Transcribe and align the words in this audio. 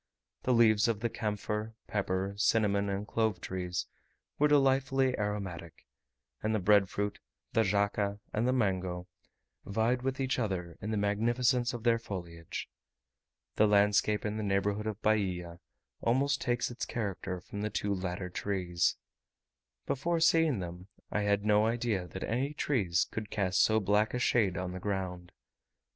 The 0.41 0.51
leaves 0.53 0.87
of 0.87 1.01
the 1.01 1.11
camphor, 1.11 1.75
pepper, 1.85 2.33
cinnamon, 2.35 2.89
and 2.89 3.07
clove 3.07 3.39
trees 3.39 3.85
were 4.39 4.47
delightfully 4.47 5.15
aromatic; 5.15 5.85
and 6.41 6.55
the 6.55 6.59
bread 6.59 6.89
fruit, 6.89 7.19
the 7.53 7.61
jaca, 7.61 8.19
and 8.33 8.47
the 8.47 8.51
mango, 8.51 9.05
vied 9.63 10.01
with 10.01 10.19
each 10.19 10.39
other 10.39 10.75
in 10.81 10.89
the 10.89 10.97
magnificence 10.97 11.71
of 11.71 11.83
their 11.83 11.99
foliage. 11.99 12.67
The 13.57 13.67
landscape 13.67 14.25
in 14.25 14.37
the 14.37 14.43
neighbourhood 14.43 14.87
of 14.87 14.99
Bahia 15.03 15.59
almost 16.01 16.41
takes 16.41 16.71
its 16.71 16.83
character 16.83 17.39
from 17.39 17.61
the 17.61 17.69
two 17.69 17.93
latter 17.93 18.31
trees. 18.31 18.95
Before 19.85 20.19
seeing 20.19 20.57
them, 20.57 20.87
I 21.11 21.21
had 21.21 21.45
no 21.45 21.67
idea 21.67 22.07
that 22.07 22.23
any 22.23 22.55
trees 22.55 23.05
could 23.11 23.29
cast 23.29 23.61
so 23.61 23.79
black 23.79 24.15
a 24.15 24.19
shade 24.19 24.57
on 24.57 24.71
the 24.71 24.79
ground. 24.79 25.31